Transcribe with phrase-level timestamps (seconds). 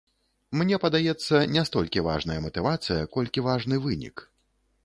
[0.59, 4.29] Мне падаецца, не столькі важная матывацыя, колькі важны вынік.